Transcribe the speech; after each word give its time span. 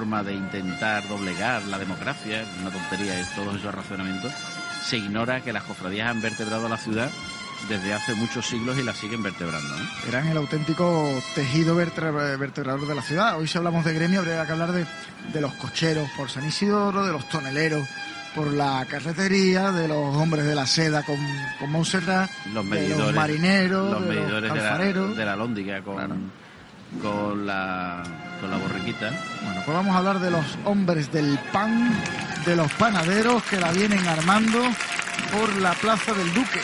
forma 0.00 0.22
de 0.22 0.32
intentar 0.32 1.06
doblegar 1.08 1.62
la 1.64 1.78
democracia, 1.78 2.42
una 2.62 2.70
tontería 2.70 3.20
es 3.20 3.28
todos 3.34 3.54
esos 3.54 3.74
razonamientos, 3.74 4.32
se 4.82 4.96
ignora 4.96 5.42
que 5.42 5.52
las 5.52 5.62
cofradías 5.64 6.08
han 6.08 6.22
vertebrado 6.22 6.70
la 6.70 6.78
ciudad 6.78 7.10
desde 7.68 7.92
hace 7.92 8.14
muchos 8.14 8.46
siglos 8.46 8.78
y 8.78 8.82
la 8.82 8.94
siguen 8.94 9.22
vertebrando. 9.22 9.74
Eran 10.08 10.26
el 10.28 10.38
auténtico 10.38 11.06
tejido 11.34 11.76
vertebrador 11.76 12.86
de 12.88 12.94
la 12.94 13.02
ciudad. 13.02 13.38
Hoy 13.38 13.46
si 13.46 13.58
hablamos 13.58 13.84
de 13.84 13.92
gremio 13.92 14.20
habría 14.20 14.46
que 14.46 14.52
hablar 14.52 14.72
de, 14.72 14.86
de 15.34 15.40
los 15.42 15.52
cocheros 15.56 16.08
por 16.16 16.30
San 16.30 16.46
Isidoro, 16.46 17.04
de 17.04 17.12
los 17.12 17.28
toneleros 17.28 17.86
por 18.34 18.50
la 18.50 18.86
carretería, 18.88 19.70
de 19.70 19.86
los 19.86 20.16
hombres 20.16 20.46
de 20.46 20.54
la 20.54 20.66
seda 20.66 21.02
con, 21.02 21.18
con 21.58 21.70
Montserrat, 21.70 22.30
los 22.54 22.64
de 22.64 22.70
medidores, 22.70 23.06
los 23.06 23.14
marineros, 23.14 23.92
los 23.92 24.02
de 24.02 24.08
medidores 24.14 24.48
los 24.48 24.54
de 24.54 24.64
la, 24.64 24.70
alfareros. 24.70 25.16
de 25.18 25.24
la 25.26 25.36
lóndiga 25.36 25.82
con, 25.82 25.96
Claro. 25.96 26.14
Con 27.02 27.46
la 27.46 28.02
con 28.40 28.50
la 28.50 28.56
borriquita. 28.56 29.10
Bueno, 29.42 29.62
pues 29.64 29.76
vamos 29.76 29.94
a 29.94 29.98
hablar 29.98 30.18
de 30.20 30.30
los 30.30 30.58
hombres 30.64 31.12
del 31.12 31.38
pan, 31.52 31.94
de 32.46 32.56
los 32.56 32.72
panaderos 32.72 33.42
que 33.44 33.58
la 33.58 33.70
vienen 33.70 34.06
armando 34.06 34.60
por 35.30 35.54
la 35.56 35.72
Plaza 35.72 36.12
del 36.14 36.32
Duque. 36.32 36.60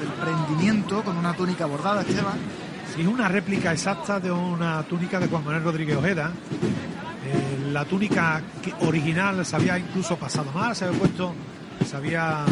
Del 0.00 0.08
prendimiento 0.08 1.02
con 1.02 1.16
una 1.16 1.32
túnica 1.34 1.66
bordada, 1.66 2.00
Esteban. 2.02 2.38
Sí, 2.94 3.02
es 3.02 3.06
una 3.06 3.28
réplica 3.28 3.72
exacta 3.72 4.18
de 4.18 4.32
una 4.32 4.82
túnica 4.82 5.20
de 5.20 5.28
Juan 5.28 5.44
Manuel 5.44 5.62
Rodríguez 5.62 5.96
Ojeda. 5.96 6.32
Eh, 7.26 7.68
la 7.70 7.84
túnica 7.84 8.42
que- 8.62 8.74
original 8.86 9.44
se 9.46 9.54
había 9.56 9.78
incluso 9.78 10.16
pasado 10.16 10.50
mal, 10.52 10.74
se 10.74 10.86
había 10.86 10.98
puesto, 10.98 11.34
se 11.88 11.96
había 11.96 12.44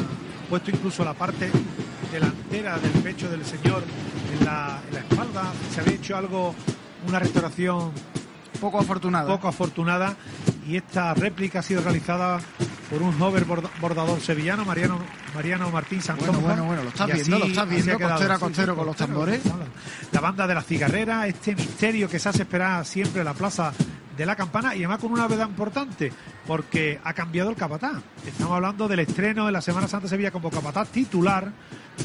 puesto 0.48 0.70
incluso 0.70 1.04
la 1.04 1.14
parte 1.14 1.50
delantera 2.12 2.78
del 2.78 2.92
pecho 3.02 3.28
del 3.28 3.44
señor 3.44 3.82
en 4.38 4.44
la, 4.44 4.78
en 4.88 4.94
la 4.94 5.00
espalda. 5.00 5.42
Se 5.74 5.80
había 5.80 5.94
hecho 5.94 6.16
algo, 6.16 6.54
una 7.08 7.18
restauración 7.18 7.90
Poco 8.60 8.78
afortunada. 8.80 9.26
poco 9.28 9.48
afortunada 9.48 10.16
y 10.66 10.76
esta 10.76 11.14
réplica 11.14 11.60
ha 11.60 11.62
sido 11.62 11.80
realizada 11.82 12.38
por 12.90 13.02
un 13.02 13.18
joven 13.18 13.46
borda- 13.46 13.70
bordador 13.80 14.20
sevillano, 14.20 14.64
Mariano, 14.64 14.98
Mariano 15.34 15.70
Martín 15.70 16.00
Santonja. 16.00 16.32
Bueno, 16.32 16.46
bueno, 16.46 16.64
bueno, 16.64 16.82
lo 16.84 16.88
estás 16.88 17.12
viendo, 17.12 17.38
lo 17.38 17.44
estás 17.46 17.68
viendo, 17.68 17.98
costero 17.98 18.34
a 18.34 18.38
costero 18.38 18.76
con 18.76 18.86
los 18.86 18.96
tambores. 18.96 19.40
La 20.12 20.20
banda 20.20 20.46
de 20.46 20.54
la 20.54 20.62
cigarrera, 20.62 21.26
este 21.26 21.54
misterio 21.54 22.08
que 22.08 22.18
se 22.18 22.28
hace 22.28 22.42
esperar 22.42 22.84
siempre 22.86 23.20
en 23.20 23.26
la 23.26 23.34
plaza 23.34 23.72
de 24.16 24.26
la 24.26 24.34
campana 24.34 24.74
y 24.74 24.78
además 24.78 24.98
con 24.98 25.12
una 25.12 25.22
novedad 25.22 25.48
importante, 25.48 26.12
porque 26.46 26.98
ha 27.04 27.12
cambiado 27.12 27.50
el 27.50 27.56
capataz. 27.56 28.02
Estamos 28.26 28.52
hablando 28.54 28.88
del 28.88 29.00
estreno 29.00 29.46
en 29.46 29.52
la 29.52 29.60
Semana 29.60 29.86
Santa 29.86 30.04
de 30.04 30.10
Sevilla 30.10 30.30
como 30.30 30.50
capataz 30.50 30.88
titular 30.88 31.52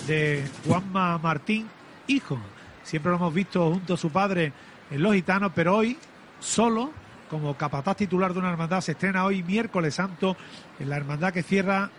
de 0.05 0.43
Juanma 0.67 1.17
Martín, 1.17 1.67
hijo. 2.07 2.37
Siempre 2.83 3.09
lo 3.11 3.15
hemos 3.17 3.33
visto 3.33 3.71
junto 3.71 3.93
a 3.93 3.97
su 3.97 4.09
padre 4.11 4.51
en 4.91 5.01
Los 5.01 5.13
Gitanos, 5.15 5.51
pero 5.55 5.77
hoy 5.77 5.97
solo 6.39 6.91
como 7.33 7.57
capataz 7.57 7.97
titular 7.97 8.31
de 8.31 8.37
una 8.37 8.51
hermandad 8.51 8.79
se 8.79 8.91
estrena 8.91 9.25
hoy 9.25 9.41
miércoles 9.41 9.95
santo 9.95 10.37
en 10.77 10.87
la 10.87 10.97
hermandad 10.97 11.33
que 11.33 11.41
cierra 11.41 11.89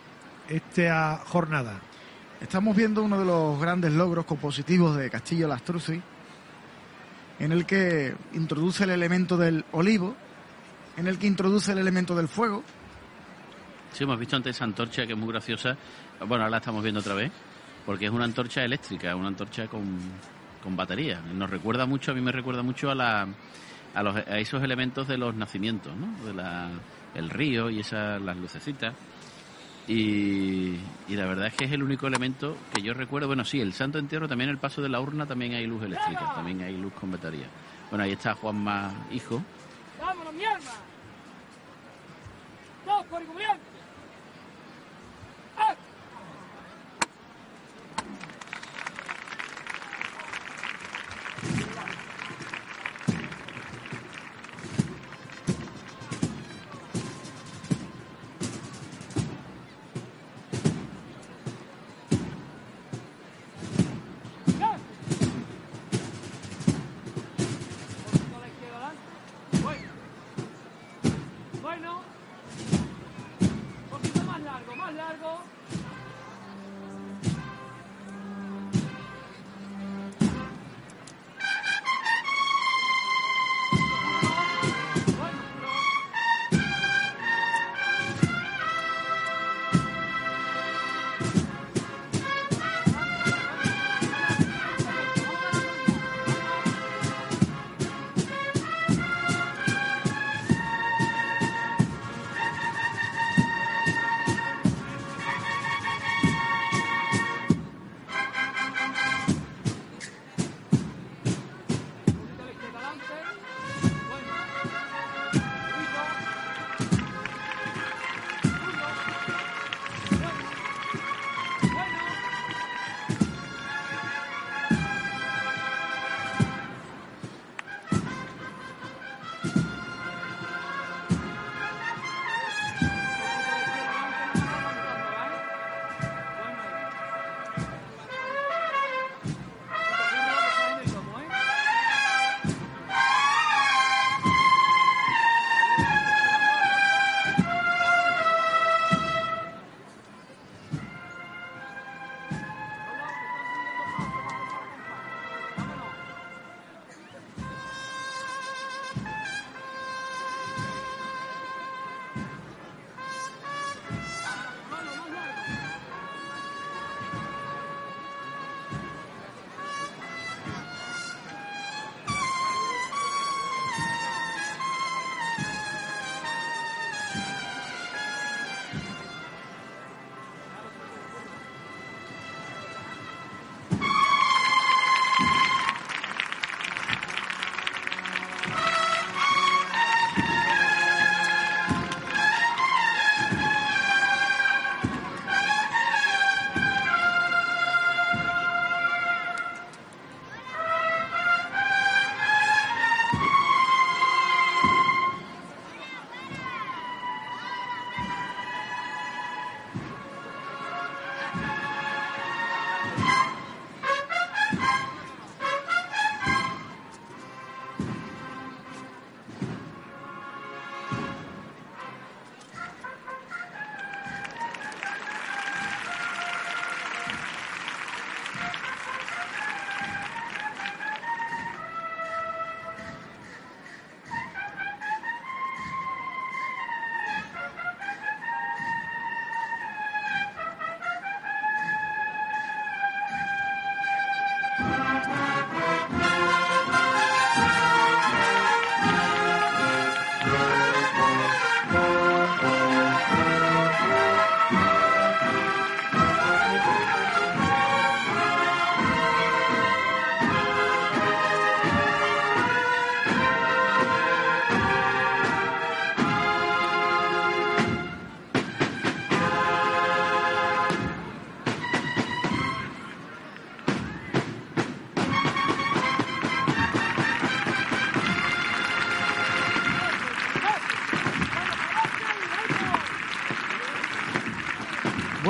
esta 0.49 1.23
jornada. 1.27 1.81
Estamos 2.41 2.77
viendo 2.77 3.03
uno 3.03 3.19
de 3.19 3.25
los 3.25 3.61
grandes 3.61 3.93
logros 3.93 4.27
compositivos 4.27 4.97
de 4.97 5.11
Castillo 5.11 5.49
Lastruzzi, 5.49 6.01
en 7.41 7.51
el 7.51 7.67
que 7.67 8.15
introduce 8.35 8.85
el 8.85 8.91
elemento 8.91 9.37
del 9.37 9.65
olivo, 9.73 10.15
en 10.97 11.09
el 11.09 11.19
que 11.19 11.27
introduce 11.27 11.73
el 11.73 11.79
elemento 11.79 12.15
del 12.15 12.29
fuego. 12.29 12.63
Sí, 13.93 14.05
hemos 14.05 14.21
visto 14.21 14.37
antes 14.37 14.55
esa 14.55 14.65
antorcha 14.65 15.05
que 15.05 15.15
es 15.15 15.19
muy 15.19 15.33
graciosa. 15.33 15.77
Bueno, 16.21 16.45
ahora 16.45 16.51
la 16.51 16.57
estamos 16.59 16.81
viendo 16.85 17.01
otra 17.01 17.15
vez, 17.15 17.33
porque 17.85 18.05
es 18.05 18.13
una 18.13 18.25
antorcha 18.25 18.63
eléctrica, 18.63 19.17
una 19.17 19.29
antorcha 19.29 19.67
con, 19.67 19.99
con 20.63 20.77
batería. 20.77 21.21
Nos 21.35 21.51
recuerda 21.51 21.87
mucho, 21.87 22.13
a 22.13 22.15
mí 22.15 22.21
me 22.21 22.31
recuerda 22.31 22.63
mucho 22.63 22.89
a, 22.89 22.95
la, 22.95 23.27
a, 23.95 24.03
los, 24.03 24.17
a 24.17 24.39
esos 24.39 24.63
elementos 24.63 25.09
de 25.09 25.19
los 25.19 25.35
nacimientos, 25.35 25.95
¿no? 25.97 26.25
De 26.25 26.35
la, 26.35 26.71
el 27.15 27.31
río 27.31 27.71
y 27.71 27.81
esas, 27.81 28.21
las 28.21 28.37
lucecitas. 28.37 28.95
Y, 29.87 30.77
y 31.09 31.17
la 31.17 31.27
verdad 31.27 31.49
es 31.49 31.55
que 31.55 31.65
es 31.65 31.73
el 31.73 31.83
único 31.83 32.07
elemento 32.07 32.57
que 32.75 32.81
yo 32.83 32.95
recuerdo. 32.95 33.27
Bueno, 33.27 33.45
sí, 33.45 33.61
el 33.61 33.75
Santo 33.75 33.99
Entierro, 33.99 34.29
también 34.29 34.51
el 34.51 34.59
paso 34.59 34.81
de 34.81 34.89
la 34.89 35.01
urna, 35.01 35.27
también 35.27 35.55
hay 35.55 35.67
luz 35.67 35.83
eléctrica, 35.83 36.33
también 36.35 36.63
hay 36.63 36.77
luz 36.77 36.93
con 36.95 37.11
batería. 37.11 37.47
Bueno, 37.91 38.05
ahí 38.05 38.13
está 38.13 38.35
Juanma, 38.35 38.93
hijo, 39.13 39.43
¡Vámonos, 40.01 40.35
mi 40.35 40.45
alma! 40.45 40.71
¡Dos 42.87 43.07
por 43.07 43.23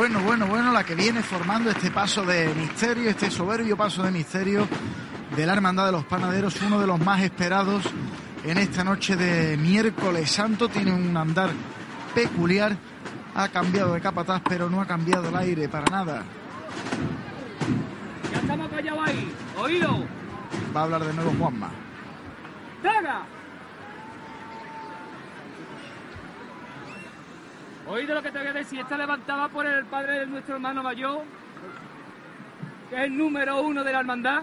Bueno, 0.05 0.21
bueno, 0.21 0.47
bueno, 0.47 0.71
la 0.71 0.85
que 0.85 0.95
viene 0.95 1.23
formando 1.23 1.71
este 1.71 1.91
paso 1.91 2.27
de 2.27 2.55
misterio, 2.55 3.09
este 3.09 3.31
soberbio 3.31 3.75
paso 3.75 4.03
de 4.03 4.11
misterio 4.11 4.69
de 5.35 5.47
la 5.47 5.55
Hermandad 5.55 5.87
de 5.87 5.93
los 5.93 6.05
Panaderos, 6.05 6.61
uno 6.61 6.79
de 6.79 6.87
los 6.87 7.01
más 7.01 7.23
esperados 7.23 7.85
en 8.45 8.59
esta 8.59 8.85
noche 8.85 9.17
de 9.17 9.57
miércoles 9.57 10.31
santo. 10.31 10.69
Tiene 10.69 10.93
un 10.93 11.17
andar 11.17 11.53
peculiar, 12.15 12.77
ha 13.35 13.49
cambiado 13.49 13.95
de 13.95 14.03
capataz, 14.03 14.43
pero 14.47 14.69
no 14.69 14.83
ha 14.83 14.87
cambiado 14.87 15.31
el 15.31 15.37
aire 15.37 15.71
para 15.71 15.87
nada. 15.87 16.23
Ya 18.31 18.41
estamos 18.41 18.69
callados 18.69 19.09
ahí. 19.09 19.33
Oído. 19.57 20.05
Va 20.77 20.81
a 20.81 20.85
hablar 20.85 21.03
de 21.03 21.15
nuevo 21.15 21.33
Juanma. 21.39 21.71
¡Traga! 22.83 23.23
Oído 27.95 28.13
lo 28.13 28.23
que 28.25 28.33
te 28.33 28.39
voy 28.43 28.53
decir. 28.53 28.81
Está 28.81 28.99
levantada 28.99 29.49
por 29.49 29.65
el 29.65 29.85
padre 29.85 30.19
de 30.21 30.27
nuestro 30.27 30.57
hermano 30.57 30.83
mayor, 30.83 31.23
que 32.91 32.97
es 32.97 33.03
el 33.03 33.17
número 33.17 33.63
uno 33.63 33.85
de 33.85 33.93
la 33.93 34.01
hermandad. 34.01 34.43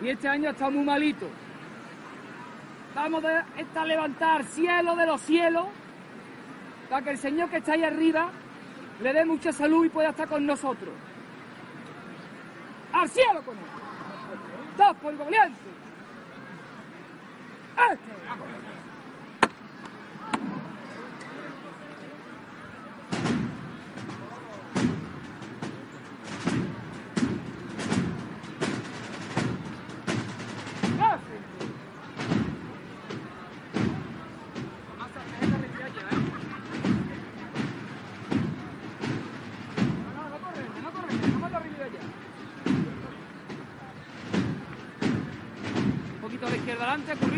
Y 0.00 0.08
este 0.08 0.26
año 0.26 0.48
está 0.48 0.70
muy 0.70 0.84
malito. 0.84 1.28
Vamos 2.94 3.22
a 3.26 3.44
esta 3.58 3.84
levantar 3.84 4.42
cielo 4.44 4.96
de 4.96 5.04
los 5.04 5.20
cielos 5.20 5.66
para 6.88 7.02
que 7.02 7.10
el 7.10 7.18
Señor 7.18 7.50
que 7.50 7.58
está 7.58 7.72
ahí 7.72 7.84
arriba 7.84 8.30
le 9.02 9.12
dé 9.12 9.26
mucha 9.26 9.52
salud 9.52 9.84
y 9.84 9.90
pueda 9.90 10.08
estar 10.08 10.26
con 10.26 10.46
nosotros. 10.46 10.94
¡Al 12.94 13.08
cielo 13.10 13.42
con 13.42 13.54
él! 13.58 13.64
¡Dos 14.78 14.96
por 14.96 15.18
valiente! 15.18 15.60
¡Este! 17.92 18.73
Adelante. 46.94 47.33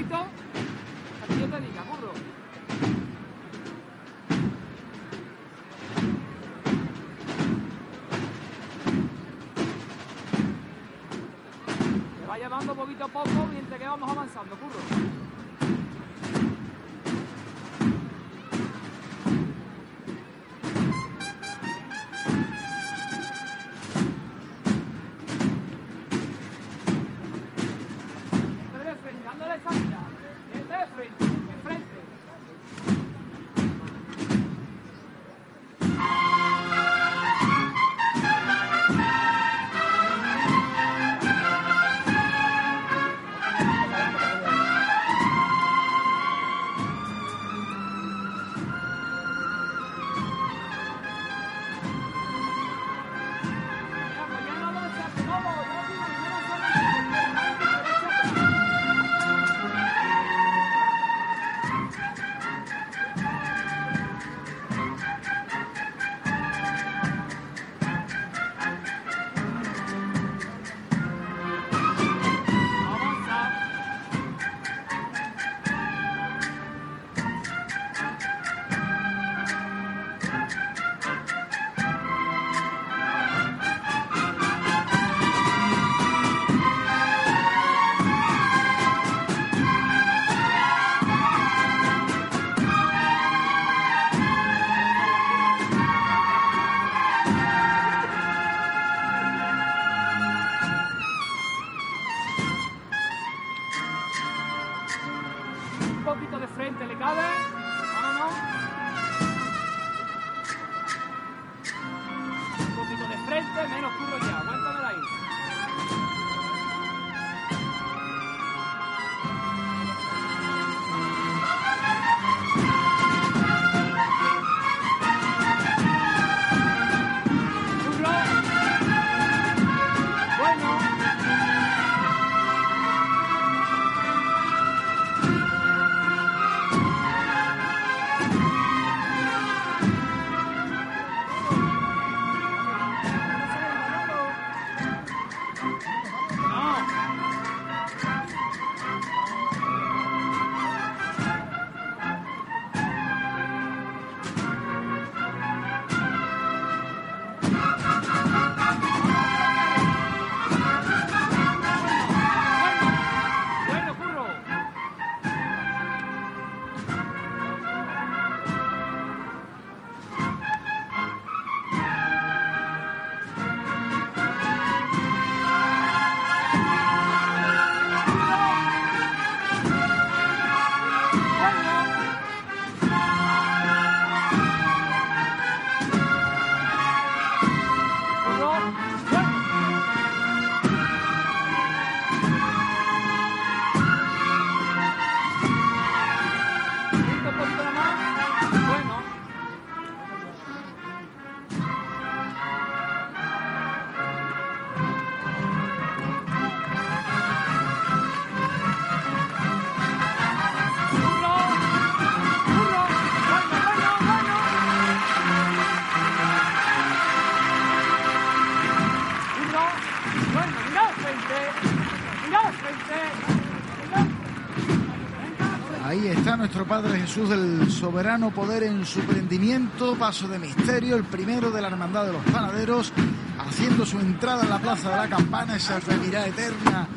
Padre 226.69 226.99
Jesús 226.99 227.29
del 227.29 227.71
soberano 227.71 228.33
poder 228.33 228.65
en 228.65 228.85
su 228.85 228.99
prendimiento, 229.01 229.95
paso 229.95 230.27
de 230.27 230.37
misterio, 230.39 230.97
el 230.97 231.05
primero 231.05 231.53
de 231.53 231.63
la 231.63 231.69
Hermandad 231.69 232.07
de 232.07 232.13
los 232.13 232.25
Panaderos, 232.25 232.93
haciendo 233.39 233.87
su 233.87 234.01
entrada 234.01 234.43
en 234.43 234.51
la 234.51 234.59
Plaza 234.59 234.91
de 234.91 234.97
la 234.97 235.09
Campana, 235.09 235.55
esa 235.55 235.79
revirada 235.79 236.27
eterna 236.27 236.89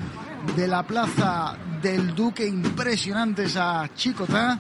de 0.56 0.68
la 0.68 0.82
Plaza 0.82 1.56
del 1.84 2.16
Duque, 2.16 2.48
impresionante 2.48 3.44
esa 3.44 3.88
chicota, 3.94 4.60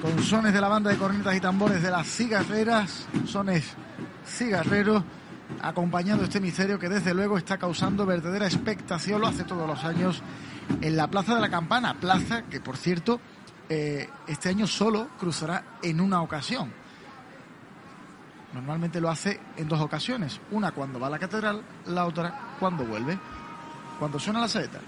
con 0.00 0.22
sones 0.22 0.52
de 0.52 0.60
la 0.60 0.68
banda 0.68 0.90
de 0.90 0.96
cornetas 0.96 1.34
y 1.34 1.40
tambores 1.40 1.82
de 1.82 1.90
las 1.90 2.06
cigarreras, 2.06 3.08
sones 3.26 3.64
cigarreros, 4.24 5.02
acompañando 5.60 6.22
este 6.22 6.38
misterio 6.38 6.78
que 6.78 6.88
desde 6.88 7.14
luego 7.14 7.36
está 7.36 7.58
causando 7.58 8.06
verdadera 8.06 8.46
expectación, 8.46 9.20
lo 9.20 9.26
hace 9.26 9.42
todos 9.42 9.66
los 9.66 9.82
años 9.82 10.22
en 10.80 10.96
la 10.96 11.08
Plaza 11.08 11.34
de 11.34 11.40
la 11.40 11.50
Campana, 11.50 11.94
plaza 11.94 12.42
que 12.42 12.60
por 12.60 12.76
cierto 12.76 13.20
eh, 13.68 14.08
este 14.26 14.48
año 14.48 14.66
solo 14.66 15.08
cruzará 15.18 15.78
en 15.82 16.00
una 16.00 16.22
ocasión. 16.22 16.72
Normalmente 18.52 19.00
lo 19.00 19.10
hace 19.10 19.40
en 19.56 19.68
dos 19.68 19.80
ocasiones, 19.80 20.40
una 20.52 20.70
cuando 20.72 21.00
va 21.00 21.08
a 21.08 21.10
la 21.10 21.18
catedral, 21.18 21.62
la 21.86 22.06
otra 22.06 22.56
cuando 22.60 22.84
vuelve, 22.84 23.18
cuando 23.98 24.18
suena 24.18 24.40
la 24.40 24.48
saeta. 24.48 24.80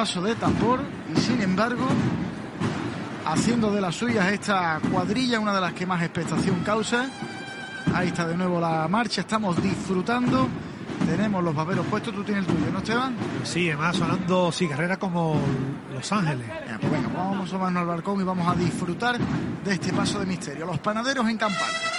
Paso 0.00 0.22
de 0.22 0.34
tambor 0.34 0.80
y 1.14 1.20
sin 1.20 1.42
embargo 1.42 1.86
haciendo 3.26 3.70
de 3.70 3.82
las 3.82 3.94
suyas 3.94 4.32
esta 4.32 4.80
cuadrilla, 4.90 5.38
una 5.38 5.52
de 5.54 5.60
las 5.60 5.74
que 5.74 5.84
más 5.84 6.00
expectación 6.02 6.60
causa. 6.60 7.06
Ahí 7.94 8.08
está 8.08 8.26
de 8.26 8.34
nuevo 8.34 8.58
la 8.58 8.88
marcha, 8.88 9.20
estamos 9.20 9.62
disfrutando. 9.62 10.48
Tenemos 11.04 11.44
los 11.44 11.54
paperos 11.54 11.84
puestos, 11.84 12.14
tú 12.14 12.24
tienes 12.24 12.46
el 12.46 12.54
tuyo, 12.54 12.72
¿no, 12.72 12.78
Esteban? 12.78 13.14
Sí, 13.44 13.68
además 13.68 13.96
sonando 13.96 14.50
cigarrera 14.50 14.96
como 14.96 15.38
Los 15.92 16.10
Ángeles. 16.12 16.46
Ya, 16.66 16.78
pues 16.78 16.92
venga, 16.92 17.08
vamos 17.14 17.40
a 17.40 17.42
asomarnos 17.42 17.82
al 17.82 17.86
balcón 17.86 18.22
y 18.22 18.24
vamos 18.24 18.48
a 18.48 18.54
disfrutar 18.58 19.18
de 19.18 19.70
este 19.70 19.92
paso 19.92 20.18
de 20.18 20.24
misterio. 20.24 20.64
Los 20.64 20.78
panaderos 20.78 21.28
en 21.28 21.36
campana. 21.36 21.89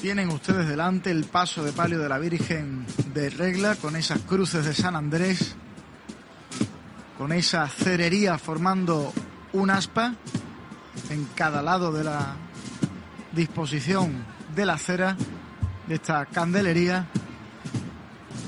Tienen 0.00 0.28
ustedes 0.28 0.68
delante 0.68 1.10
el 1.10 1.24
paso 1.24 1.64
de 1.64 1.72
palio 1.72 1.98
de 1.98 2.08
la 2.08 2.18
Virgen 2.18 2.86
de 3.12 3.30
Regla 3.30 3.74
con 3.74 3.96
esas 3.96 4.20
cruces 4.20 4.64
de 4.64 4.72
San 4.72 4.94
Andrés, 4.94 5.56
con 7.18 7.32
esa 7.32 7.66
cerería 7.66 8.38
formando 8.38 9.12
un 9.54 9.70
aspa 9.70 10.14
en 11.10 11.24
cada 11.34 11.62
lado 11.62 11.90
de 11.90 12.04
la 12.04 12.36
disposición 13.32 14.24
de 14.54 14.66
la 14.66 14.78
cera 14.78 15.16
de 15.88 15.96
esta 15.96 16.26
candelería 16.26 17.08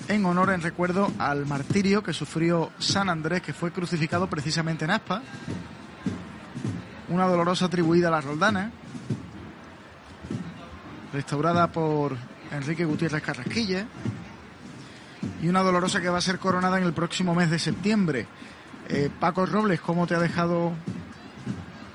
en 0.07 0.25
honor, 0.27 0.53
en 0.53 0.63
recuerdo 0.63 1.11
al 1.19 1.47
martirio 1.47 2.05
que 2.05 2.13
sufrió 2.13 2.71
San 2.79 3.09
Andrés, 3.09 3.43
que 3.43 3.53
fue 3.53 3.73
crucificado 3.73 4.31
precisamente 4.31 4.85
en 4.85 4.93
Aspa. 4.93 5.21
Una 7.09 7.27
dolorosa 7.27 7.65
atribuida 7.65 8.07
a 8.07 8.13
la 8.13 8.21
Roldana, 8.21 8.71
restaurada 11.13 11.69
por 11.69 12.17
Enrique 12.51 12.85
Gutiérrez 12.85 13.23
Carrasquilla, 13.23 13.87
y 15.43 15.49
una 15.49 15.63
dolorosa 15.63 16.01
que 16.01 16.09
va 16.09 16.19
a 16.19 16.23
ser 16.23 16.39
coronada 16.39 16.79
en 16.79 16.85
el 16.85 16.93
próximo 16.93 17.35
mes 17.35 17.51
de 17.51 17.59
septiembre. 17.59 18.27
Eh, 18.89 19.11
Paco 19.21 19.47
Robles, 19.47 19.81
¿cómo 19.81 20.07
te 20.07 20.15
ha 20.15 20.19
dejado 20.19 20.73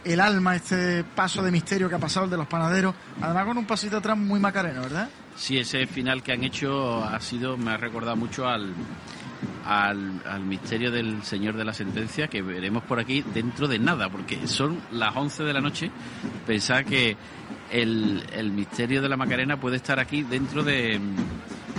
el 0.04 0.20
alma 0.20 0.56
este 0.56 1.04
paso 1.04 1.42
de 1.44 1.52
misterio 1.52 1.90
que 1.90 1.96
ha 1.96 2.00
pasado 2.00 2.26
el 2.26 2.32
de 2.32 2.38
los 2.38 2.48
panaderos? 2.48 2.96
Además 3.22 3.46
con 3.46 3.58
un 3.58 3.66
pasito 3.66 3.98
atrás 3.98 4.18
muy 4.18 4.40
macareno, 4.40 4.82
¿verdad? 4.82 5.10
Sí, 5.36 5.58
ese 5.58 5.86
final 5.88 6.24
que 6.24 6.32
han 6.32 6.44
hecho 6.44 7.04
ha 7.04 7.20
sido, 7.20 7.58
me 7.58 7.72
ha 7.72 7.78
recordado 7.78 8.16
mucho 8.16 8.48
al, 8.48 8.74
al, 9.66 10.42
misterio 10.46 10.92
del 10.92 11.24
Señor 11.24 11.58
de 11.58 11.66
la 11.66 11.74
Sentencia 11.74 12.28
que 12.28 12.42
veremos 12.42 12.84
por 12.84 13.00
aquí 13.00 13.24
dentro 13.34 13.68
de 13.68 13.80
nada, 13.80 14.10
porque 14.10 14.48
son 14.48 14.80
las 14.92 15.16
11 15.16 15.44
de 15.44 15.54
la 15.54 15.62
noche. 15.62 15.92
Pensaba 16.46 16.84
que 16.84 17.18
el, 17.72 18.24
el 18.34 18.52
misterio 18.52 19.02
de 19.02 19.10
la 19.10 19.18
Macarena 19.18 19.60
puede 19.60 19.78
estar 19.78 20.00
aquí 20.00 20.24
dentro 20.24 20.64
de 20.64 21.00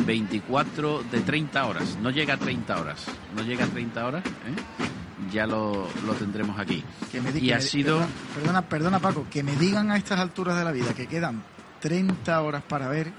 24, 0.05 1.05
de 1.11 1.21
30 1.21 1.67
horas. 1.67 1.99
No 2.03 2.11
llega 2.11 2.35
a 2.35 2.39
30 2.39 2.81
horas, 2.81 3.07
no 3.37 3.43
llega 3.43 3.65
a 3.65 3.69
30 3.69 4.07
horas. 4.07 4.25
¿eh? 4.25 4.87
ya 5.33 5.47
lo, 5.47 5.89
lo, 6.05 6.13
tendremos 6.15 6.59
aquí. 6.59 6.85
Que 7.11 7.21
me, 7.21 7.37
y 7.39 7.53
ha 7.53 7.61
sido... 7.61 8.01
Perdona, 8.35 8.63
perdona, 8.63 8.99
Paco, 8.99 9.27
que 9.31 9.43
me 9.43 9.57
digan 9.57 9.91
a 9.91 9.97
estas 9.97 10.21
alturas 10.21 10.57
de 10.59 10.65
la 10.65 10.73
vida 10.73 10.95
que 10.95 11.07
quedan 11.07 11.43
30 11.81 12.41
horas 12.43 12.63
para 12.63 12.89
ver 12.89 13.13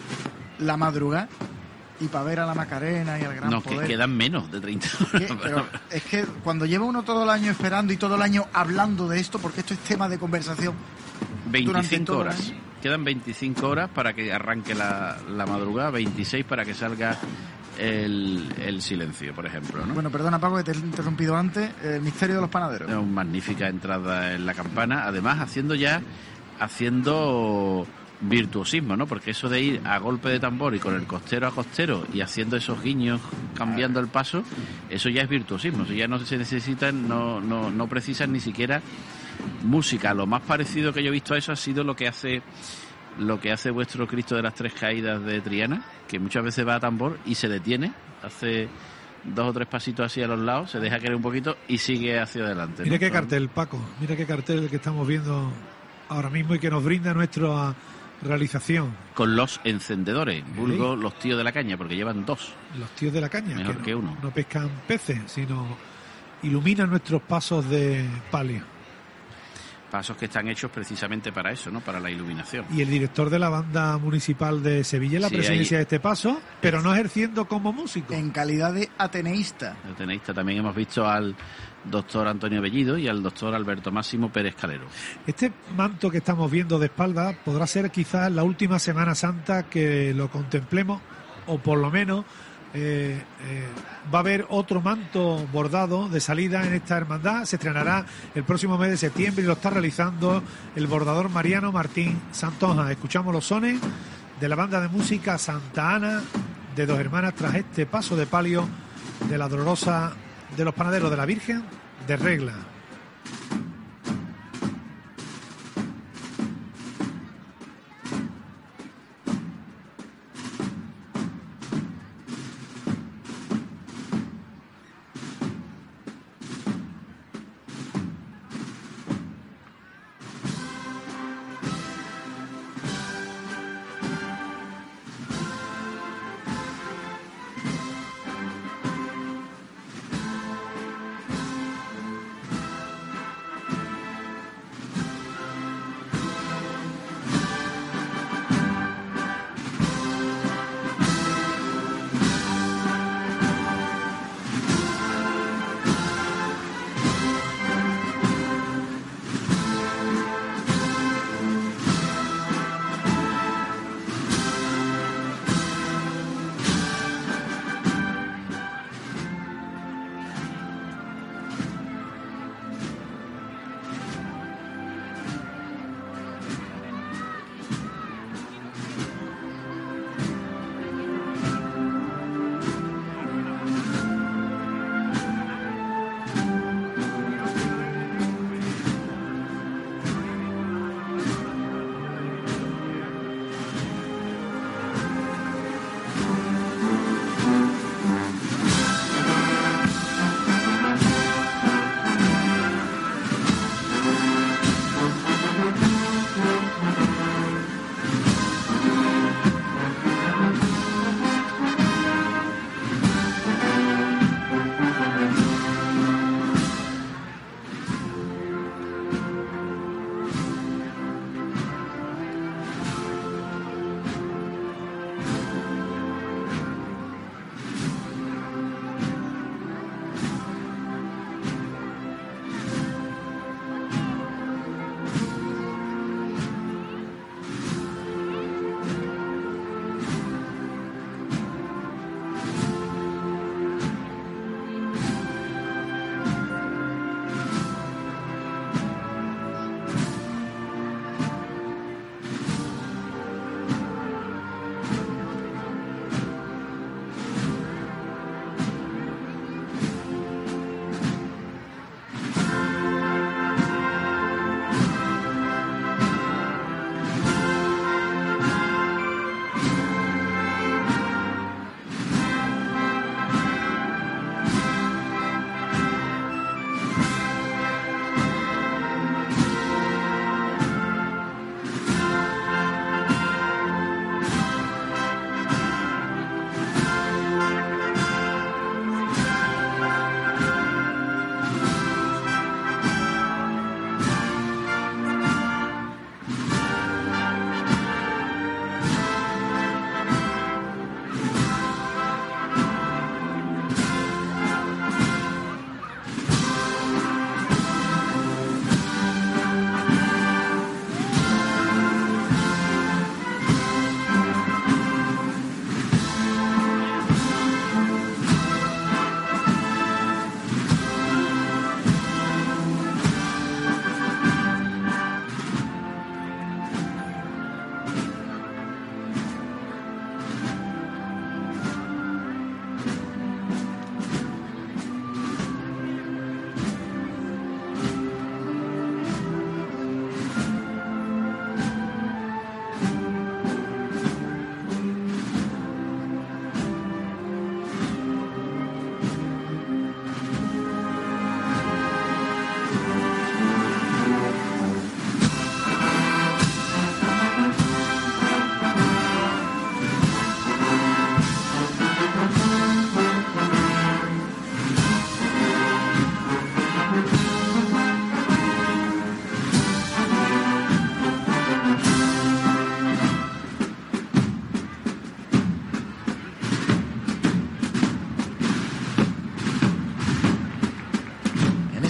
la 0.59 0.77
madrugada 0.77 1.27
y 1.99 2.07
para 2.07 2.23
ver 2.25 2.39
a 2.39 2.45
la 2.45 2.53
Macarena 2.53 3.19
y 3.19 3.23
al 3.23 3.35
Gran 3.35 3.49
no, 3.49 3.61
que 3.61 3.77
quedan 3.79 4.15
menos 4.15 4.51
de 4.51 4.59
30 4.59 4.87
horas. 5.11 5.65
es 5.91 6.03
que 6.03 6.23
cuando 6.43 6.65
lleva 6.65 6.85
uno 6.85 7.03
todo 7.03 7.23
el 7.23 7.29
año 7.29 7.51
esperando 7.51 7.93
y 7.93 7.97
todo 7.97 8.15
el 8.15 8.21
año 8.21 8.45
hablando 8.53 9.07
de 9.07 9.19
esto, 9.19 9.39
porque 9.39 9.61
esto 9.61 9.73
es 9.73 9.79
tema 9.81 10.07
de 10.07 10.17
conversación. 10.19 10.75
25 11.49 12.17
horas. 12.17 12.53
Quedan 12.81 13.03
25 13.03 13.67
horas 13.67 13.89
para 13.89 14.13
que 14.13 14.31
arranque 14.31 14.75
la, 14.75 15.17
la 15.29 15.45
madrugada, 15.45 15.89
26 15.91 16.45
para 16.45 16.63
que 16.63 16.73
salga 16.73 17.17
el, 17.79 18.53
el, 18.59 18.81
silencio, 18.81 19.33
por 19.33 19.45
ejemplo. 19.45 19.85
¿no? 19.85 19.93
Bueno, 19.93 20.11
perdona 20.11 20.39
Paco 20.39 20.57
que 20.57 20.63
te 20.63 20.71
he 20.71 20.75
interrumpido 20.75 21.35
antes. 21.35 21.71
El 21.83 22.01
misterio 22.01 22.35
de 22.35 22.41
los 22.41 22.49
panaderos. 22.49 22.87
Una 22.89 23.01
magnífica 23.01 23.67
entrada 23.67 24.33
en 24.33 24.45
la 24.45 24.53
campana, 24.53 25.05
además 25.05 25.39
haciendo 25.39 25.73
ya, 25.73 26.01
haciendo 26.59 27.87
virtuosismo, 28.21 28.97
¿no? 28.97 29.05
Porque 29.05 29.31
eso 29.31 29.49
de 29.49 29.61
ir 29.61 29.81
a 29.85 29.99
golpe 29.99 30.29
de 30.29 30.39
tambor 30.39 30.75
y 30.75 30.79
con 30.79 30.95
el 30.95 31.05
costero 31.05 31.47
a 31.47 31.51
costero 31.51 32.05
y 32.13 32.21
haciendo 32.21 32.57
esos 32.57 32.81
guiños, 32.81 33.21
cambiando 33.55 33.99
el 33.99 34.07
paso, 34.07 34.43
eso 34.89 35.09
ya 35.09 35.21
es 35.21 35.29
virtuosismo. 35.29 35.83
Eso 35.83 35.93
ya 35.93 36.07
no 36.07 36.19
se 36.19 36.37
necesitan, 36.37 37.07
no, 37.07 37.39
no, 37.39 37.69
no 37.69 37.87
precisan 37.87 38.31
ni 38.31 38.39
siquiera 38.39 38.81
música. 39.63 40.13
Lo 40.13 40.25
más 40.25 40.41
parecido 40.41 40.93
que 40.93 41.03
yo 41.03 41.09
he 41.09 41.11
visto 41.11 41.33
a 41.33 41.37
eso 41.37 41.51
ha 41.51 41.55
sido 41.55 41.83
lo 41.83 41.95
que 41.95 42.07
hace 42.07 42.41
lo 43.19 43.39
que 43.39 43.51
hace 43.51 43.71
vuestro 43.71 44.05
Cristo 44.07 44.35
de 44.35 44.43
las 44.43 44.53
tres 44.53 44.73
caídas 44.73 45.23
de 45.23 45.41
Triana, 45.41 45.83
que 46.07 46.19
muchas 46.19 46.43
veces 46.43 46.67
va 46.67 46.75
a 46.75 46.79
tambor 46.79 47.17
y 47.25 47.33
se 47.33 47.47
detiene, 47.47 47.91
hace 48.21 48.67
dos 49.23 49.47
o 49.49 49.53
tres 49.53 49.67
pasitos 49.67 50.05
así 50.05 50.21
a 50.21 50.27
los 50.27 50.39
lados, 50.39 50.69
se 50.69 50.79
deja 50.79 50.99
caer 50.99 51.15
un 51.15 51.21
poquito 51.23 51.57
y 51.67 51.79
sigue 51.79 52.19
hacia 52.19 52.43
adelante. 52.43 52.83
Mira 52.83 52.99
qué 52.99 53.09
cartel, 53.09 53.49
Paco, 53.49 53.79
mira 53.99 54.15
qué 54.15 54.27
cartel 54.27 54.69
que 54.69 54.75
estamos 54.75 55.07
viendo 55.07 55.51
ahora 56.09 56.29
mismo 56.29 56.53
y 56.55 56.59
que 56.59 56.69
nos 56.69 56.83
brinda 56.83 57.13
nuestro 57.15 57.75
realización. 58.21 58.95
Con 59.13 59.35
los 59.35 59.59
encendedores, 59.63 60.43
vulgo 60.55 60.95
los 60.95 61.17
tíos 61.19 61.37
de 61.37 61.43
la 61.43 61.51
caña, 61.51 61.77
porque 61.77 61.95
llevan 61.95 62.25
dos. 62.25 62.53
Los 62.77 62.89
tíos 62.91 63.13
de 63.13 63.21
la 63.21 63.29
caña, 63.29 63.55
Mejor 63.55 63.81
que, 63.81 63.95
uno. 63.95 64.17
No 64.21 64.31
pescan 64.31 64.69
peces, 64.87 65.19
sino 65.27 65.77
iluminan 66.43 66.89
nuestros 66.89 67.21
pasos 67.21 67.69
de 67.69 68.05
palio. 68.31 68.63
Pasos 69.91 70.17
que 70.17 70.25
están 70.25 70.49
hechos 70.49 70.69
precisamente 70.69 71.31
para 71.31 71.51
eso, 71.51 71.71
¿no? 71.71 71.79
Para 71.79 71.99
la 72.01 72.11
iluminación. 72.11 72.65
Y 72.73 72.81
el 72.81 72.89
director 72.89 73.29
de 73.29 73.39
la 73.39 73.47
banda 73.47 73.97
municipal 73.97 74.61
de 74.61 74.83
Sevilla 74.83 75.15
en 75.15 75.21
la 75.21 75.29
presidencia 75.29 75.77
de 75.77 75.83
este 75.83 76.01
paso, 76.01 76.41
pero 76.59 76.81
no 76.81 76.93
ejerciendo 76.93 77.47
como 77.47 77.71
músico. 77.71 78.13
En 78.13 78.31
calidad 78.31 78.73
de 78.73 78.89
ateneísta. 78.97 79.77
Ateneísta. 79.89 80.33
También 80.33 80.59
hemos 80.59 80.75
visto 80.75 81.07
al 81.07 81.33
doctor 81.89 82.27
Antonio 82.27 82.61
Bellido 82.61 82.97
y 82.97 83.07
al 83.07 83.23
doctor 83.23 83.53
Alberto 83.53 83.91
Máximo 83.91 84.31
Pérez 84.31 84.55
Calero. 84.55 84.85
Este 85.25 85.51
manto 85.75 86.09
que 86.09 86.17
estamos 86.17 86.49
viendo 86.49 86.79
de 86.79 86.87
espalda 86.87 87.37
podrá 87.43 87.67
ser 87.67 87.91
quizás 87.91 88.31
la 88.31 88.43
última 88.43 88.79
Semana 88.79 89.15
Santa 89.15 89.63
que 89.63 90.13
lo 90.13 90.29
contemplemos, 90.29 91.01
o 91.47 91.57
por 91.57 91.77
lo 91.77 91.89
menos 91.89 92.25
eh, 92.73 93.21
eh, 93.41 93.67
va 94.13 94.19
a 94.19 94.21
haber 94.21 94.45
otro 94.49 94.81
manto 94.81 95.47
bordado 95.51 96.09
de 96.09 96.19
salida 96.19 96.65
en 96.65 96.73
esta 96.73 96.97
hermandad. 96.97 97.45
Se 97.45 97.55
estrenará 97.55 98.05
el 98.35 98.43
próximo 98.43 98.77
mes 98.77 98.91
de 98.91 98.97
septiembre 98.97 99.43
y 99.43 99.47
lo 99.47 99.53
está 99.53 99.69
realizando 99.69 100.43
el 100.75 100.87
bordador 100.87 101.29
Mariano 101.29 101.71
Martín 101.71 102.19
Santoja. 102.31 102.91
Escuchamos 102.91 103.33
los 103.33 103.45
sones 103.45 103.79
de 104.39 104.49
la 104.49 104.55
banda 104.55 104.81
de 104.81 104.89
música 104.89 105.37
Santa 105.37 105.95
Ana 105.95 106.21
de 106.75 106.85
dos 106.85 106.99
hermanas 106.99 107.33
tras 107.33 107.55
este 107.55 107.87
paso 107.87 108.15
de 108.15 108.27
palio 108.27 108.67
de 109.27 109.37
la 109.37 109.49
dolorosa 109.49 110.13
de 110.55 110.65
los 110.65 110.73
panaderos 110.73 111.11
de 111.11 111.17
la 111.17 111.25
Virgen 111.25 111.63
de 112.07 112.17
Regla. 112.17 112.53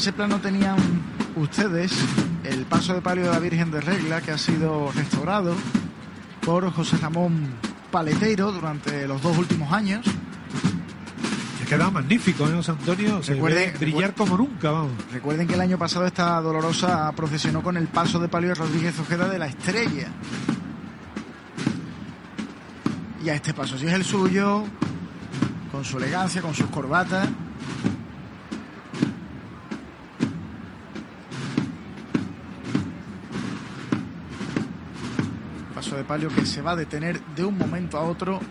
Ese 0.08 0.14
plano 0.16 0.40
tenían 0.40 0.78
ustedes 1.36 1.92
el 2.46 2.62
paso 2.66 2.94
de 2.94 3.02
palio 3.02 3.26
de 3.26 3.32
la 3.32 3.40
Virgen 3.40 3.72
de 3.72 3.82
Regla 3.82 4.22
que 4.22 4.32
ha 4.32 4.38
sido 4.38 4.90
restaurado 4.94 5.54
por 6.46 6.72
José 6.72 6.96
Ramón 6.96 7.50
Paleteiro 7.92 8.54
durante 8.54 9.06
los 9.06 9.22
dos 9.22 9.38
últimos 9.38 9.70
años. 9.74 10.06
Se 11.58 11.64
ha 11.66 11.68
quedado 11.68 11.92
magnífico, 11.92 12.48
¿eh, 12.48 12.54
José 12.54 12.72
Antonio? 12.72 13.22
Se 13.22 13.34
Recuerde- 13.34 13.74
ve 13.74 13.78
brillar 13.80 14.14
como 14.14 14.38
nunca, 14.38 14.72
vamos. 14.72 14.94
Recuerden 15.12 15.46
que 15.46 15.56
el 15.56 15.60
año 15.62 15.78
pasado 15.78 16.06
esta 16.06 16.40
dolorosa 16.40 17.12
procesionó 17.12 17.62
con 17.62 17.76
el 17.76 17.88
paso 17.90 18.18
de 18.18 18.30
palio 18.30 18.48
de 18.48 18.56
Rodríguez 18.56 18.98
Ojeda 19.00 19.28
de 19.28 19.40
la 19.40 19.48
Estrella. 19.48 20.08
Y 23.26 23.28
a 23.28 23.36
este 23.36 23.54
paso, 23.54 23.78
si 23.78 23.88
es 23.88 23.94
el 23.94 24.06
suyo, 24.06 24.64
con 25.70 25.84
su 25.84 25.98
elegancia, 25.98 26.42
con 26.42 26.54
sus 26.56 26.68
corbatas. 26.68 27.28
De 35.96 36.04
palio 36.04 36.28
que 36.30 36.46
se 36.46 36.62
va 36.62 36.72
a 36.72 36.76
detener 36.76 37.22
de 37.36 37.46
un 37.46 37.58
momento 37.58 37.98
a 37.98 38.02
otro 38.02 38.42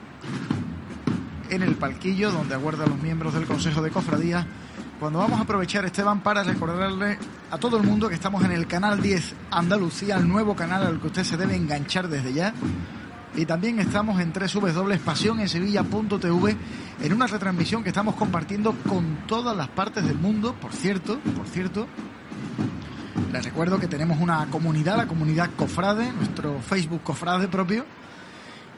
en 1.50 1.62
el 1.62 1.74
palquillo 1.74 2.32
donde 2.32 2.54
aguardan 2.54 2.88
los 2.88 2.98
miembros 3.00 3.34
del 3.34 3.44
Consejo 3.44 3.82
de 3.82 3.90
Cofradía. 3.90 4.46
Cuando 4.98 5.18
vamos 5.18 5.38
a 5.38 5.42
aprovechar, 5.42 5.84
Esteban, 5.84 6.22
para 6.22 6.42
recordarle 6.42 7.18
a 7.50 7.58
todo 7.58 7.76
el 7.76 7.82
mundo 7.82 8.08
que 8.08 8.14
estamos 8.14 8.42
en 8.42 8.52
el 8.52 8.66
canal 8.66 9.02
10 9.02 9.34
Andalucía, 9.50 10.16
el 10.16 10.26
nuevo 10.26 10.56
canal 10.56 10.86
al 10.86 10.98
que 10.98 11.08
usted 11.08 11.24
se 11.24 11.36
debe 11.36 11.56
enganchar 11.56 12.08
desde 12.08 12.32
ya. 12.32 12.54
Y 13.36 13.44
también 13.44 13.78
estamos 13.80 14.18
en 14.18 14.32
www.pasionensevilla.tv 14.32 16.56
en 17.02 17.12
una 17.12 17.26
retransmisión 17.26 17.82
que 17.82 17.90
estamos 17.90 18.14
compartiendo 18.14 18.74
con 18.88 19.26
todas 19.26 19.54
las 19.54 19.68
partes 19.68 20.04
del 20.04 20.16
mundo. 20.16 20.54
Por 20.54 20.72
cierto, 20.72 21.18
por 21.36 21.46
cierto, 21.46 21.86
les 23.36 23.44
recuerdo 23.44 23.78
que 23.78 23.86
tenemos 23.86 24.18
una 24.20 24.46
comunidad, 24.46 24.96
la 24.96 25.06
comunidad 25.06 25.50
Cofrade, 25.56 26.10
nuestro 26.12 26.58
Facebook 26.60 27.02
Cofrade 27.02 27.48
propio, 27.48 27.84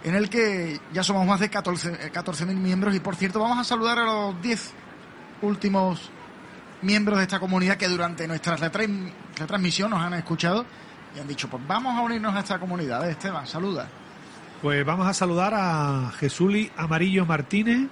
en 0.04 0.14
el 0.14 0.28
que 0.28 0.80
ya 0.92 1.02
somos 1.02 1.26
más 1.26 1.40
de 1.40 1.48
14 1.48 1.88
eh, 2.06 2.12
14.000 2.12 2.46
miembros 2.56 2.94
y 2.94 3.00
por 3.00 3.14
cierto 3.16 3.40
vamos 3.40 3.58
a 3.58 3.64
saludar 3.64 3.98
a 3.98 4.04
los 4.04 4.40
10 4.42 4.72
últimos 5.42 6.10
miembros 6.82 7.18
de 7.18 7.24
esta 7.24 7.38
comunidad 7.40 7.76
que 7.76 7.88
durante 7.88 8.26
nuestra 8.28 8.56
retransm- 8.56 9.12
retransmisión 9.36 9.90
nos 9.90 10.00
han 10.00 10.14
escuchado 10.14 10.64
y 11.16 11.20
han 11.20 11.26
dicho, 11.28 11.48
pues 11.48 11.62
vamos 11.66 11.96
a 11.96 12.00
unirnos 12.02 12.34
a 12.34 12.40
esta 12.40 12.58
comunidad. 12.58 13.08
Esteban, 13.08 13.46
saluda. 13.46 13.88
Pues 14.62 14.84
vamos 14.84 15.06
a 15.06 15.14
saludar 15.14 15.54
a 15.54 16.10
Jesuli 16.18 16.70
Amarillo 16.76 17.24
Martínez, 17.26 17.88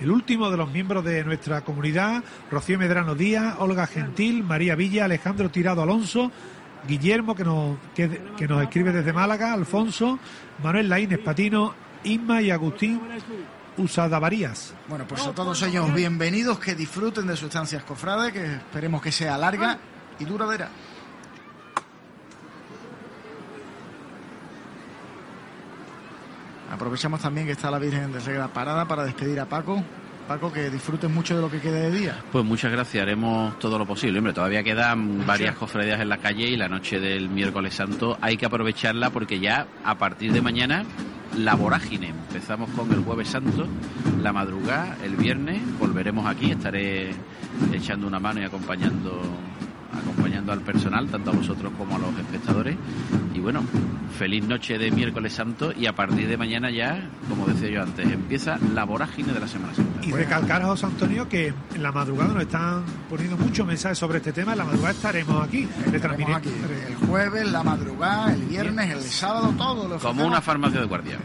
el 0.00 0.10
último 0.10 0.50
de 0.50 0.56
los 0.56 0.70
miembros 0.70 1.04
de 1.04 1.22
nuestra 1.24 1.60
comunidad, 1.60 2.24
Rocío 2.50 2.78
Medrano 2.78 3.14
Díaz, 3.14 3.56
Olga 3.58 3.86
Gentil, 3.86 4.42
María 4.42 4.74
Villa, 4.74 5.04
Alejandro 5.04 5.50
Tirado 5.50 5.82
Alonso, 5.82 6.32
Guillermo, 6.88 7.34
que 7.34 7.44
nos, 7.44 7.76
que, 7.94 8.48
nos 8.48 8.62
escribe 8.62 8.92
desde 8.92 9.12
Málaga, 9.12 9.52
Alfonso, 9.52 10.18
Manuel 10.62 10.88
Laínez 10.88 11.20
Patino, 11.20 11.74
Isma 12.02 12.40
y 12.40 12.50
Agustín 12.50 13.00
Usadavarías. 13.76 14.74
Bueno, 14.88 15.04
pues 15.06 15.26
a 15.26 15.34
todos 15.34 15.62
ellos 15.62 15.92
bienvenidos, 15.94 16.58
que 16.58 16.74
disfruten 16.74 17.26
de 17.26 17.36
sus 17.36 17.48
estancias 17.48 17.84
cofrade, 17.84 18.32
que 18.32 18.44
esperemos 18.56 19.02
que 19.02 19.12
sea 19.12 19.36
larga 19.36 19.78
y 20.18 20.24
duradera. 20.24 20.70
Aprovechamos 26.70 27.20
también 27.20 27.46
que 27.46 27.52
está 27.52 27.70
la 27.70 27.78
Virgen 27.78 28.12
de 28.12 28.20
Regla 28.20 28.48
parada 28.48 28.86
para 28.86 29.04
despedir 29.04 29.40
a 29.40 29.46
Paco. 29.46 29.82
Paco, 30.28 30.52
que 30.52 30.70
disfrutes 30.70 31.10
mucho 31.10 31.34
de 31.34 31.42
lo 31.42 31.50
que 31.50 31.60
quede 31.60 31.90
de 31.90 31.98
día. 31.98 32.18
Pues 32.30 32.44
muchas 32.44 32.70
gracias, 32.70 33.02
haremos 33.02 33.58
todo 33.58 33.78
lo 33.78 33.86
posible. 33.86 34.18
Hombre, 34.18 34.32
todavía 34.32 34.62
quedan 34.62 35.26
varias 35.26 35.56
cofradías 35.56 36.00
en 36.00 36.08
la 36.08 36.18
calle 36.18 36.46
y 36.46 36.56
la 36.56 36.68
noche 36.68 37.00
del 37.00 37.28
miércoles 37.28 37.74
santo 37.74 38.16
hay 38.20 38.36
que 38.36 38.46
aprovecharla 38.46 39.10
porque 39.10 39.40
ya 39.40 39.66
a 39.84 39.98
partir 39.98 40.32
de 40.32 40.40
mañana 40.40 40.84
la 41.36 41.56
vorágine. 41.56 42.10
Empezamos 42.10 42.70
con 42.70 42.92
el 42.92 43.02
jueves 43.02 43.26
santo, 43.26 43.66
la 44.22 44.32
madrugada, 44.32 44.96
el 45.02 45.16
viernes, 45.16 45.60
volveremos 45.80 46.24
aquí, 46.26 46.52
estaré 46.52 47.10
echando 47.72 48.06
una 48.06 48.20
mano 48.20 48.40
y 48.40 48.44
acompañando 48.44 49.20
acompañando 49.92 50.52
al 50.52 50.60
personal, 50.60 51.08
tanto 51.08 51.30
a 51.30 51.34
vosotros 51.34 51.72
como 51.76 51.96
a 51.96 51.98
los 51.98 52.16
espectadores. 52.18 52.76
Y 53.34 53.40
bueno, 53.40 53.62
feliz 54.10 54.44
noche 54.44 54.78
de 54.78 54.90
miércoles 54.90 55.32
santo 55.32 55.72
y 55.72 55.86
a 55.86 55.94
partir 55.94 56.28
de 56.28 56.36
mañana 56.36 56.70
ya, 56.70 57.08
como 57.28 57.46
decía 57.46 57.70
yo 57.70 57.82
antes, 57.82 58.06
empieza 58.10 58.58
la 58.74 58.84
vorágine 58.84 59.32
de 59.32 59.40
la 59.40 59.48
Semana 59.48 59.74
Santa. 59.74 60.06
Y 60.06 60.12
recalcar 60.12 60.62
a 60.62 60.66
José 60.66 60.86
Antonio 60.86 61.28
que 61.28 61.52
en 61.74 61.82
la 61.82 61.92
madrugada 61.92 62.34
nos 62.34 62.42
están 62.42 62.84
poniendo 63.08 63.36
muchos 63.36 63.66
mensajes 63.66 63.98
sobre 63.98 64.18
este 64.18 64.32
tema. 64.32 64.52
En 64.52 64.58
la 64.58 64.64
madrugada 64.64 64.92
estaremos 64.92 65.46
aquí. 65.46 65.68
Estaremos 65.92 66.36
aquí 66.36 66.50
el 66.88 66.94
jueves, 67.06 67.50
la 67.50 67.62
madrugada, 67.62 68.32
el 68.32 68.42
viernes, 68.42 68.90
el 68.90 69.02
sábado, 69.02 69.54
todo. 69.56 69.88
Lo 69.88 69.98
Como 69.98 70.26
una 70.26 70.40
farmacia 70.40 70.80
de 70.80 70.86
guardia. 70.86 71.18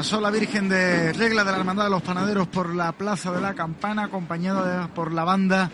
Pasó 0.00 0.18
la 0.18 0.30
Virgen 0.30 0.66
de 0.66 1.12
Regla 1.12 1.44
de 1.44 1.52
la 1.52 1.58
Hermandad 1.58 1.84
de 1.84 1.90
los 1.90 2.00
Panaderos 2.00 2.48
por 2.48 2.74
la 2.74 2.90
Plaza 2.92 3.32
de 3.32 3.40
la 3.42 3.52
Campana, 3.52 4.04
acompañada 4.04 4.88
por 4.94 5.12
la 5.12 5.24
banda 5.24 5.70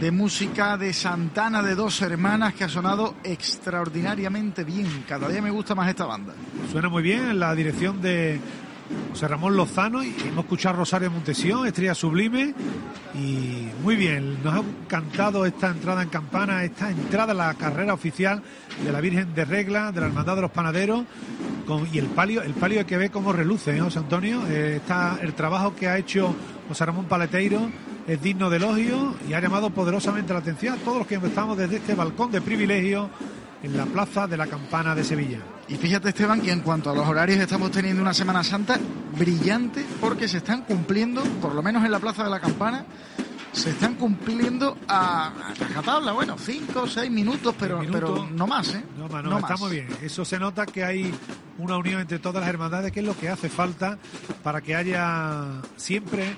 de 0.00 0.10
música 0.10 0.76
de 0.76 0.92
Santana 0.92 1.62
de 1.62 1.76
Dos 1.76 2.02
Hermanas 2.02 2.54
que 2.54 2.64
ha 2.64 2.68
sonado 2.68 3.14
extraordinariamente 3.22 4.64
bien. 4.64 5.04
Cada 5.06 5.28
día 5.28 5.40
me 5.40 5.52
gusta 5.52 5.76
más 5.76 5.88
esta 5.88 6.04
banda. 6.04 6.34
Suena 6.72 6.88
muy 6.88 7.00
bien 7.00 7.30
en 7.30 7.38
la 7.38 7.54
dirección 7.54 8.02
de 8.02 8.40
José 9.10 9.28
Ramón 9.28 9.56
Lozano 9.56 10.02
y 10.02 10.16
hemos 10.26 10.44
escuchado 10.44 10.78
Rosario 10.78 11.08
Montesión, 11.08 11.64
Estrella 11.64 11.94
Sublime 11.94 12.52
y 13.14 13.68
muy 13.84 13.94
bien, 13.94 14.42
nos 14.42 14.54
ha 14.54 14.58
encantado 14.58 15.46
esta 15.46 15.68
entrada 15.68 16.02
en 16.02 16.08
campana, 16.08 16.64
esta 16.64 16.90
entrada 16.90 17.30
a 17.30 17.36
la 17.36 17.54
carrera 17.54 17.94
oficial 17.94 18.42
de 18.84 18.90
la 18.90 19.00
Virgen 19.00 19.32
de 19.32 19.44
Regla, 19.44 19.92
de 19.92 20.00
la 20.00 20.08
Hermandad 20.08 20.34
de 20.34 20.42
los 20.42 20.50
Panaderos 20.50 21.04
y 21.92 21.98
el 21.98 22.06
palio, 22.06 22.42
el 22.42 22.54
palio 22.54 22.84
que 22.86 22.96
ver 22.96 23.10
cómo 23.10 23.32
reluce, 23.32 23.76
¿eh, 23.76 23.80
José 23.80 23.98
Antonio, 23.98 24.42
eh, 24.48 24.76
está 24.76 25.18
el 25.20 25.34
trabajo 25.34 25.74
que 25.74 25.86
ha 25.88 25.98
hecho 25.98 26.34
José 26.68 26.86
Ramón 26.86 27.04
Paleteiro 27.04 27.68
es 28.06 28.22
digno 28.22 28.48
de 28.48 28.56
elogio 28.56 29.14
y 29.28 29.34
ha 29.34 29.40
llamado 29.40 29.68
poderosamente 29.68 30.32
la 30.32 30.38
atención 30.38 30.74
a 30.74 30.76
todos 30.78 30.98
los 30.98 31.06
que 31.06 31.16
estamos 31.16 31.58
desde 31.58 31.76
este 31.76 31.94
balcón 31.94 32.32
de 32.32 32.40
privilegio 32.40 33.10
en 33.62 33.76
la 33.76 33.84
plaza 33.84 34.26
de 34.26 34.38
la 34.38 34.46
Campana 34.46 34.94
de 34.94 35.04
Sevilla. 35.04 35.40
Y 35.68 35.74
fíjate 35.74 36.08
Esteban 36.08 36.40
que 36.40 36.50
en 36.50 36.60
cuanto 36.60 36.88
a 36.88 36.94
los 36.94 37.06
horarios 37.06 37.38
estamos 37.38 37.70
teniendo 37.70 38.00
una 38.00 38.14
Semana 38.14 38.42
Santa 38.42 38.78
brillante 39.18 39.84
porque 40.00 40.26
se 40.26 40.38
están 40.38 40.62
cumpliendo, 40.62 41.22
por 41.42 41.54
lo 41.54 41.62
menos 41.62 41.84
en 41.84 41.90
la 41.90 41.98
plaza 41.98 42.24
de 42.24 42.30
la 42.30 42.40
Campana, 42.40 42.86
se 43.52 43.70
están 43.70 43.94
cumpliendo 43.94 44.76
a, 44.88 45.32
a 45.76 45.82
tabla, 45.82 46.12
bueno, 46.12 46.36
cinco 46.38 46.82
o 46.82 46.86
seis 46.86 47.10
minutos, 47.10 47.54
pero, 47.58 47.80
pero 47.90 48.28
no 48.30 48.46
más, 48.46 48.74
¿eh? 48.74 48.84
No, 48.96 49.08
no, 49.22 49.38
está 49.38 49.56
muy 49.56 49.70
bien. 49.72 49.88
Eso 50.02 50.24
se 50.24 50.38
nota 50.38 50.66
que 50.66 50.84
hay 50.84 51.12
una 51.58 51.76
unión 51.76 52.00
entre 52.00 52.18
todas 52.18 52.40
las 52.40 52.50
hermandades, 52.50 52.92
que 52.92 53.00
es 53.00 53.06
lo 53.06 53.16
que 53.16 53.28
hace 53.28 53.48
falta 53.48 53.98
para 54.42 54.60
que 54.60 54.76
haya 54.76 55.62
siempre 55.76 56.36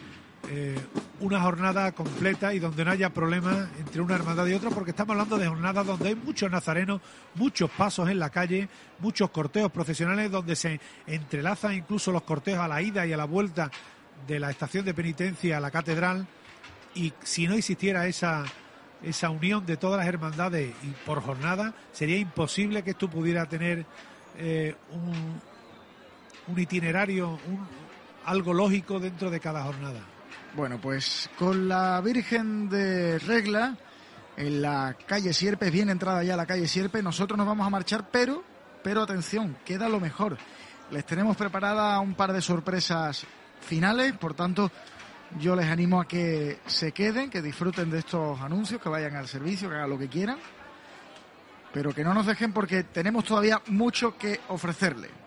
eh, 0.49 0.79
una 1.21 1.41
jornada 1.41 1.93
completa 1.93 2.55
y 2.55 2.59
donde 2.59 2.85
no 2.85 2.91
haya 2.91 3.11
problemas 3.11 3.69
entre 3.79 4.01
una 4.01 4.15
hermandad 4.15 4.47
y 4.47 4.55
otra, 4.55 4.71
porque 4.71 4.91
estamos 4.91 5.13
hablando 5.13 5.37
de 5.37 5.47
jornadas 5.47 5.87
donde 5.87 6.09
hay 6.09 6.15
muchos 6.15 6.51
nazarenos, 6.51 7.01
muchos 7.35 7.71
pasos 7.71 8.09
en 8.09 8.19
la 8.19 8.31
calle, 8.31 8.69
muchos 9.01 9.31
corteos 9.31 9.71
profesionales 9.71 10.31
donde 10.31 10.57
se 10.57 10.81
entrelazan 11.07 11.75
incluso 11.75 12.11
los 12.11 12.23
corteos 12.23 12.59
a 12.59 12.69
la 12.69 12.81
ida 12.81 13.07
y 13.07 13.13
a 13.13 13.17
la 13.17 13.27
vuelta 13.27 13.71
de 14.27 14.41
la 14.41 14.51
estación 14.51 14.85
de 14.85 14.95
penitencia 14.95 15.59
a 15.59 15.61
la 15.61 15.71
catedral. 15.71 16.27
Y 16.95 17.13
si 17.23 17.47
no 17.47 17.55
existiera 17.55 18.07
esa, 18.07 18.45
esa 19.03 19.31
unión 19.31 19.65
de 19.65 19.77
todas 19.77 19.99
las 19.99 20.07
hermandades 20.07 20.75
y 20.83 20.89
por 21.07 21.23
jornada, 21.23 21.75
sería 21.93 22.17
imposible 22.17 22.83
que 22.83 22.91
esto 22.91 23.09
pudiera 23.09 23.47
tener 23.47 23.87
eh, 24.37 24.75
un, 24.93 26.59
itinerario, 26.59 27.39
algo 28.25 28.53
lógico 28.53 28.99
dentro 28.99 29.31
de 29.31 29.41
cada 29.41 29.63
jornada. 29.63 30.01
Bueno, 30.55 30.81
pues 30.81 31.31
con 31.39 31.69
la 31.69 32.01
Virgen 32.01 32.69
de 32.69 33.19
Regla 33.21 33.77
en 34.37 34.63
la 34.63 34.97
calle 35.07 35.33
Sierpe, 35.33 35.71
bien 35.71 35.91
entrada 35.91 36.25
ya 36.25 36.37
la 36.37 36.47
calle 36.47 36.67
Sierpe, 36.67 37.03
nosotros 37.03 37.39
nos 37.39 37.47
vamos 37.47 37.67
a 37.67 37.71
marchar, 37.71 38.09
pero, 38.11 38.43
pero 38.83 39.03
atención, 39.03 39.57
queda 39.65 39.89
lo 39.89 40.01
mejor. 40.01 40.39
Les 40.91 41.07
tenemos 41.07 41.37
preparada 41.37 42.01
un 42.01 42.15
par 42.15 42.33
de 42.33 42.43
sorpresas 42.43 43.27
finales, 43.61 44.13
por 44.15 44.35
tanto, 44.35 44.73
yo 45.39 45.55
les 45.55 45.67
animo 45.67 46.01
a 46.01 46.09
que 46.09 46.59
se 46.67 46.93
queden, 46.93 47.31
que 47.31 47.43
disfruten 47.43 47.91
de 47.91 47.99
estos 47.99 48.41
anuncios, 48.41 48.81
que 48.81 48.89
vayan 48.89 49.17
al 49.17 49.29
servicio, 49.29 49.69
que 49.69 49.77
hagan 49.77 49.91
lo 49.91 49.99
que 49.99 50.09
quieran, 50.09 50.39
pero 51.73 51.95
que 51.95 52.03
no 52.03 52.15
nos 52.15 52.27
dejen 52.27 52.53
porque 52.53 52.85
tenemos 52.85 53.25
todavía 53.25 53.63
mucho 53.67 54.17
que 54.17 54.41
ofrecerles. 54.49 55.20